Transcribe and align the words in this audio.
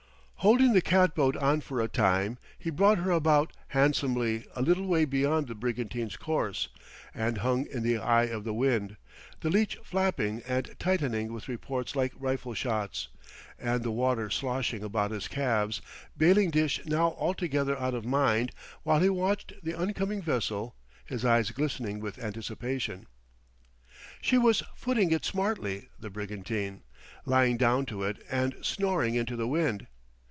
Holding 0.43 0.73
the 0.73 0.81
cat 0.81 1.13
boat 1.13 1.37
on 1.37 1.61
for 1.61 1.79
a 1.81 1.87
time, 1.87 2.39
he 2.57 2.71
brought 2.71 2.97
her 2.97 3.11
about 3.11 3.53
handsomely 3.67 4.47
a 4.55 4.63
little 4.63 4.87
way 4.87 5.05
beyond 5.05 5.47
the 5.47 5.53
brigantine's 5.53 6.17
course, 6.17 6.67
and 7.13 7.37
hung 7.45 7.67
in 7.67 7.83
the 7.83 7.99
eye 7.99 8.23
of 8.23 8.43
the 8.43 8.51
wind, 8.51 8.97
the 9.41 9.51
leach 9.51 9.77
flapping 9.83 10.41
and 10.47 10.73
tightening 10.79 11.31
with 11.31 11.47
reports 11.47 11.95
like 11.95 12.11
rifle 12.17 12.55
shots, 12.55 13.07
and 13.59 13.83
the 13.83 13.91
water 13.91 14.31
sloshing 14.31 14.81
about 14.83 15.11
his 15.11 15.27
calves 15.27 15.79
bailing 16.17 16.49
dish 16.49 16.83
now 16.87 17.09
altogether 17.19 17.77
out 17.77 17.93
of 17.93 18.03
mind 18.03 18.51
while 18.81 18.99
he 18.99 19.09
watched 19.09 19.53
the 19.61 19.75
oncoming 19.75 20.23
vessel, 20.23 20.75
his 21.05 21.23
eyes 21.23 21.51
glistening 21.51 21.99
with 21.99 22.17
anticipation. 22.17 23.05
She 24.21 24.39
was 24.39 24.63
footing 24.75 25.11
it 25.11 25.23
smartly, 25.23 25.89
the 25.99 26.09
brigantine 26.09 26.81
lying 27.27 27.57
down 27.57 27.85
to 27.85 28.01
it 28.01 28.17
and 28.27 28.55
snoring 28.63 29.13
into 29.13 29.35
the 29.35 29.47
wind. 29.47 29.85